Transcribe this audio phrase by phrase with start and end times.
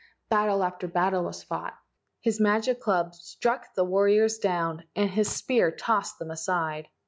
[0.31, 1.75] Battle after battle was fought.
[2.21, 6.87] His magic club struck the warriors down, and his spear tossed them aside.